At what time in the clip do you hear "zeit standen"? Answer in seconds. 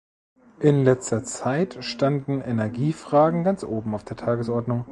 1.23-2.41